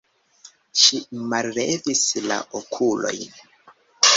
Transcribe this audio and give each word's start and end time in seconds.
Ŝi 0.83 1.01
mallevis 1.33 2.03
la 2.31 2.39
okulojn. 2.61 3.37